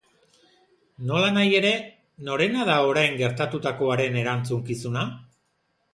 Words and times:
Nolanahi 1.09 1.51
ere, 1.59 1.73
norena 2.29 2.65
da 2.71 2.79
orain 2.93 3.19
gertatutakoaren 3.21 4.19
erantzukizuna? 4.23 5.05